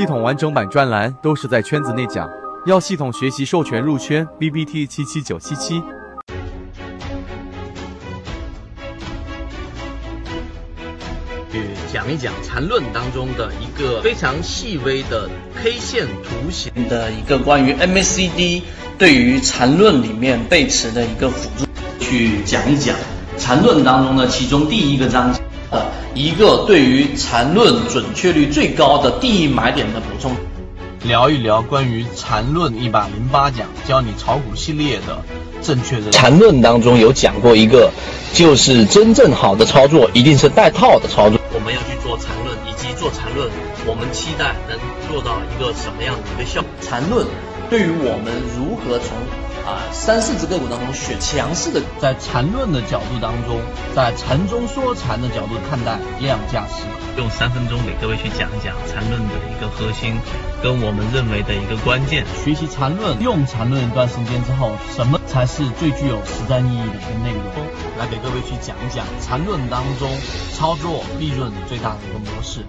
[0.00, 2.26] 系统完整版专栏都是在圈子内讲，
[2.64, 5.82] 要系统学习授权入圈，B B T 七七九七七。
[11.52, 11.60] 去
[11.92, 15.28] 讲一讲缠论当中的一个非常细微的
[15.62, 18.62] K 线图形的一个关于 MACD
[18.96, 21.66] 对于缠论里面背驰的一个辅助，
[22.02, 22.96] 去讲一讲
[23.36, 25.42] 缠论当中的其中第一个章节。
[26.10, 30.32] 呃，一个对于缠论准确率最高的第一买点的补充，
[31.04, 35.22] 聊一聊关于缠论一百零八讲教你炒股系列的
[35.62, 37.90] 正确的缠论当中有讲过一个，
[38.32, 41.38] 就是真正好的操作一定是带套的操作。
[41.52, 43.48] 我们要去做缠论，以及做缠论，
[43.86, 46.70] 我们期待能做到一个什么样的一个效果？
[46.80, 47.26] 缠论
[47.70, 49.16] 对于我们如何从
[49.62, 53.62] 啊，三四只个股当中选强势的，在缠论的角度当中，
[53.94, 56.82] 在缠中说禅的角度看待量价时，
[57.16, 60.18] 用三分钟给各位去讲一讲缠论的一个核心，
[60.60, 62.26] 跟我们认为的一个关键。
[62.42, 67.54] 学习缠论，用缠论一段时间之后，什么才是最具有实战意义的一个内容？
[68.00, 70.10] 来给各位去讲一讲缠论当中
[70.58, 72.66] 操作利润最大的一个模式。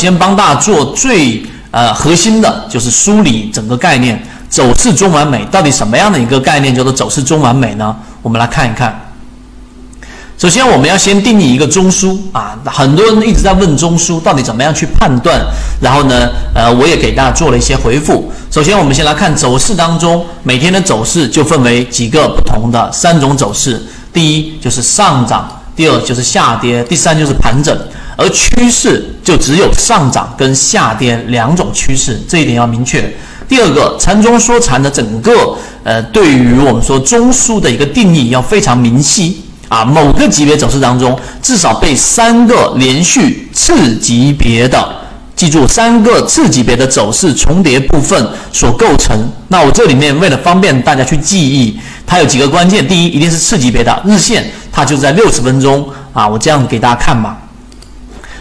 [0.00, 7.94] 先帮大家做最呃核心的，就是梳理整个概念，走势中完美到底什么样的一个概念叫做走势中完美呢？
[8.22, 8.98] 我们来看一看。
[10.38, 15.38] 首先，我们要先定义一个中枢啊，很多人一直在问中枢到底怎么样去判断，
[15.82, 18.32] 然后呢，呃，我也给大家做了一些回复。
[18.50, 27.78] 首先，我们先来看走势当中每天的走势就分为几个不同的三种走势，第一就是上涨，第二就是下跌，第三就是盘整。
[28.20, 33.10] 而趋势就只有上涨跟下跌两种趋势，这一点要明确。
[33.48, 39.82] 第二个，缠中说禅的整个呃，对于我们说中枢的一个定义要非常明晰啊。
[39.82, 44.86] 某个级别走势当中，至少被三个连续次级别的，
[45.34, 49.18] 记住三个次级别的走势重叠部分所构成。
[49.48, 51.74] 那我这里面为了方便大家去记忆，
[52.06, 52.86] 它有几个关键。
[52.86, 56.28] 第一，一定是次级别的日线，它就在六十分钟啊。
[56.28, 57.36] 我这样给大家看吧。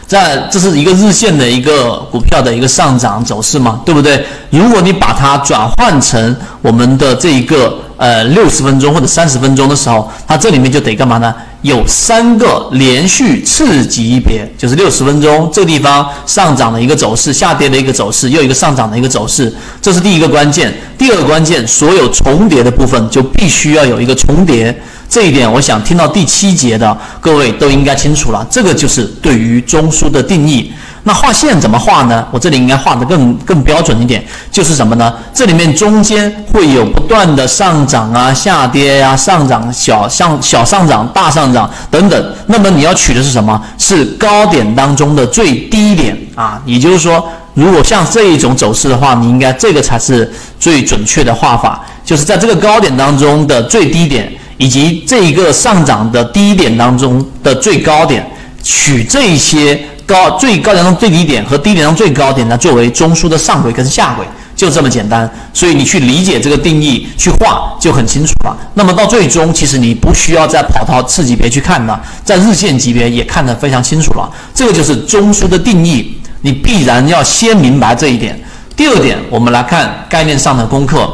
[0.10, 4.26] 在这是一个日线的一个股票的一个上涨走势嘛，对不对？
[4.50, 11.34] 如果你把它转换成我们的这一个呃六十分钟或者三十分钟的时候，它这里面就得干嘛呢？
[11.62, 20.74] 有三个连续次级别，就是六十分钟这个地方上涨的一个走势，下跌的一个走势，又一个上涨的一个走势，这是第一个关键。
[20.98, 24.74] 第二个关键，所有重叠的部分就必须要有一个重叠。
[25.10, 28.46] 这一点，我想听到第七节的各位都应该清楚了。
[28.50, 30.72] 这个就是对于中枢的定义。
[31.10, 32.24] 那画线怎么画呢？
[32.30, 35.12] 我这里应该画的更更标准一点，就是什么呢？
[35.34, 42.36] 这里面中间会有不断的上涨啊、下跌呀、上涨小上小上涨、大上涨等等。
[42.46, 43.60] 那么你要取的是什么？
[43.80, 46.62] 是高点当中的最低点啊。
[46.64, 54.32] 也就是说，如果像这一种走势的话，你应该这个才是最准确的画法，就是在这个高点当中的最低点。
[54.58, 58.30] 以及这一个上涨的低点当中的最高点，
[58.62, 64.26] 取这些高最高点中最低点和低点中最高点呢，作为中枢的上轨跟下轨，
[64.56, 65.32] 就这么简单。
[65.54, 68.58] 所以你去理解这个定义，去画就很清楚了。
[68.74, 74.28] 那么到最终，其实你不需要再跑到次级别去看了，在日线级别也看得非常清楚了。
[74.56, 78.42] 这个就是中枢的定义，你必然要先明白这一点。
[78.76, 81.08] 第二点，我们来看概念上的功课。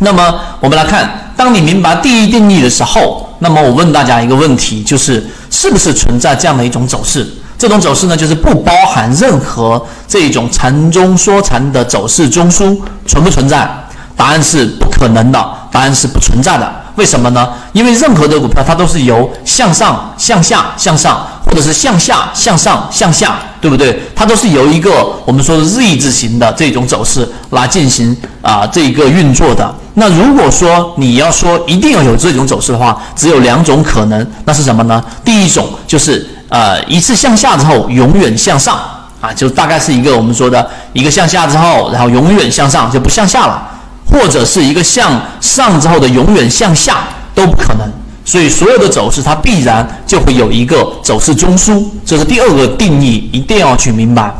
[0.00, 1.24] 那么我们来看。
[1.38, 7.24] 当你明白第一定义的时候，那么我问大家一个问题，就是是不是存在这样的一种走势？
[7.58, 13.68] 这种走势呢，就是不包含任何这种缠中说禅的走势中枢存不存在？
[14.16, 15.38] 答案是不可能的，
[15.70, 16.72] 答案是不存在的。
[16.96, 17.48] 为什么呢？
[17.72, 24.00] 因为任何的股票它都是由向上、向下、向上，或者是向下、向上、向下，对不对？
[24.16, 29.72] 它都是由一个我们说的 Z 字形的这种走势来进行啊这一个运作的。
[29.94, 35.00] 那如果说你要说一定要有这种走势的话，只有两种可能，那是什么呢？
[35.24, 38.78] 第一种就是呃一次向下之后永远向上
[39.20, 43.62] 啊，就大概是一个我们说的一个向下之后，然后永远向上就不向下了。
[44.10, 47.04] 或者是一个向上之后的永远向下
[47.34, 47.86] 都不可能，
[48.24, 54.32] 所以所有的走势它必然就会有一个走势中枢，这是第二个定义，一定要去明白。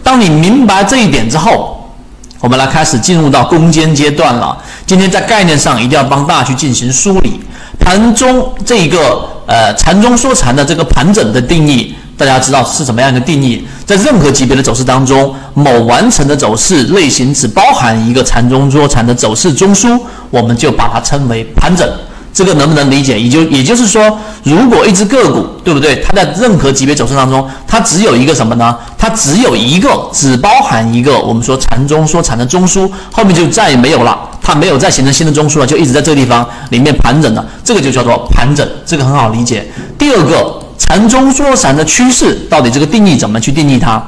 [0.00, 1.92] 当你明白这一点之后，
[2.38, 4.56] 我们来开始进入到攻坚阶段了。
[4.86, 7.40] 今天在概念上一定要帮大家去进行梳理。
[7.80, 13.66] 盘中这一个呃禅中说禅的这个盘整的定义，大家知道是什么样一个定义？
[13.84, 19.98] 在任何级别的走势当中，某完成的走势类型只包含一个禅中说禅的走势中枢，
[20.30, 21.88] 我们就把它称为盘整。
[22.32, 23.18] 这个能不能理解？
[23.18, 26.04] 也就也就是说，如果一只个股，对不对？
[26.04, 28.76] 它在任何级别走势当中，它只有一个什么呢？
[28.98, 39.68] 它只有一个，只包含一个我们说禅中说禅的中枢，后面就再也没有了，它没有再形成新的中枢了，就一直在这个地方里面盘整的，这个就叫做盘整，这个很好理解。
[39.98, 44.00] 第二个，禅中说禅的趋势到底这个定义怎么去定义它？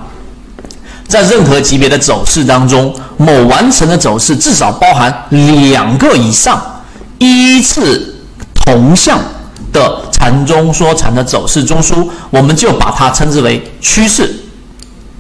[1.09, 5.13] 在任何级别的走势当中，某完成的走势至少包含
[5.73, 6.63] 两个以上
[7.19, 8.15] 依次。
[8.55, 9.19] 同向
[9.73, 14.31] 的禅中说禅的走势中枢，我们就把它称之为趋势，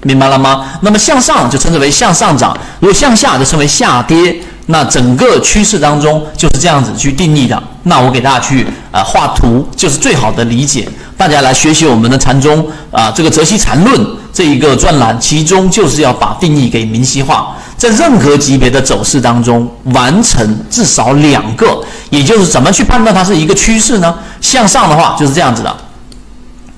[0.03, 0.67] 明白了吗？
[0.83, 4.39] 那么向上就称之为向上涨，如果向下就称为下跌。
[4.71, 7.61] 那整个趋势当中就是这样子去定义的。
[7.85, 10.89] 那我给大家去啊画图，就是最好的理解。
[11.17, 17.57] 大家来学习我们的禅宗啊这个泽西禅论这一个专栏，其中就是要把定义给明晰化。
[17.79, 21.81] 在任何级别的走势当中，完成至少两个，
[22.11, 24.15] 也就是怎么去判断它是一个趋势呢？
[24.41, 25.77] 向上的话就是这样子的，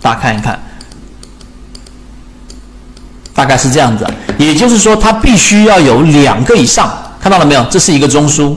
[0.01, 0.61] 大家看一看，
[3.35, 4.07] 大概是这样子。
[4.39, 7.63] 也就是说，它必须要有两个以上，看到了没有？
[7.71, 8.57] 这是一个中枢，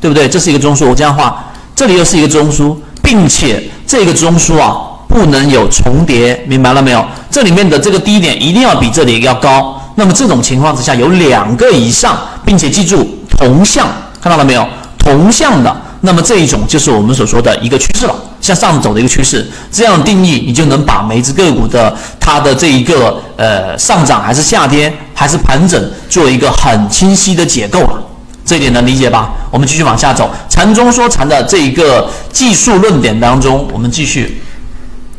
[0.00, 0.28] 对不对？
[0.28, 1.42] 这是一个中枢，我这样画，
[1.74, 4.76] 这里又是一个中枢，并且这个中枢啊
[5.08, 7.04] 不能有重叠，明白了没有？
[7.30, 9.80] 这里面的这个低点一定要比这里要高。
[9.96, 13.88] 那么这种情况之下有两个以上，并且记住同向，
[14.20, 14.66] 看到了没有？
[14.98, 19.48] 同向的，那么这一种就是我们所说的一个趋势了，向上走的一个趋势。
[19.70, 28.02] 这样定义，你就能把每只个股的它的这一个呃上涨还是下跌还是盘整，做一个很清晰的结构了。
[28.44, 29.32] 这一点能理解吧？
[29.50, 34.42] 我们继续往下走，禅中说禅的这一个技术论点当中，我们继续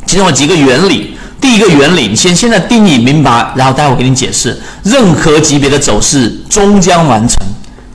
[0.06, 1.18] 其中有几个原理。
[1.42, 4.60] 第一个原理，你先现在定义明白，然后待会给你解释。
[4.84, 7.38] 任何级别的走势终将完成，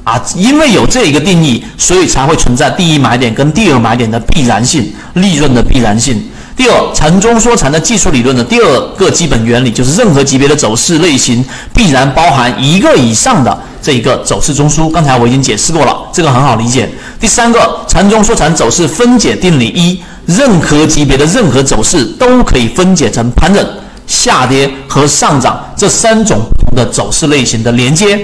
[0.04, 6.22] 啊，因为有这一个定义，所以才会存在第一买点跟第二买点的必然性，利润的必然性。
[6.56, 11.44] 第二，禅中说禅的技术理论的第二个基本原理就是，任何级别的走势类型
[11.74, 14.90] 必然包含一个以上的这一个走势中枢。
[14.90, 16.88] 刚才我已经解释过了，这个很好理解。
[17.18, 20.00] 第三个，禅中说禅走势分解定理一。
[20.26, 23.66] 任何级别的任何走势都可以分解成盘整、
[24.06, 28.16] 下跌和上涨这三种不同的走势类型的连接，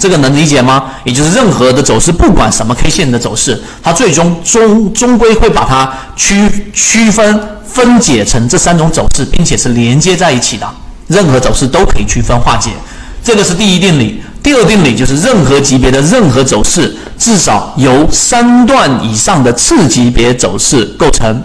[0.00, 0.84] 这个能理解吗？
[1.04, 10.66] 也就是任何的走势，不管什么 K 线的走势，它最终终终归会把它区区分分解成这三种走势，并且是连接在一起的。
[11.08, 12.70] 任何走势都可以区分化解，
[13.22, 14.22] 这个是第一定理。
[14.42, 21.42] 第二定理就是任何级别的任何走势，至少由三段以上的次级别走势构成。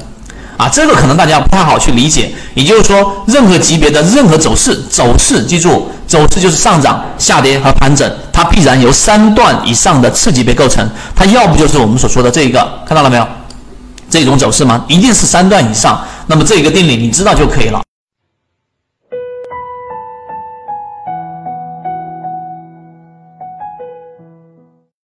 [0.58, 2.34] 啊，这个可能大家不太好去理解。
[2.54, 10.88] 也就是说，任何级别的任何走势，走势记住，走势就是上涨、下跌和盘整，它必然由三段以上的次级别构成。
[11.16, 13.28] 它要不就是我们所说的这个，看到了没有？
[14.10, 14.86] 这种走势吗？
[14.88, 16.00] 一定是三段以上。
[16.28, 17.85] 那么这一个定理你知道就可以了。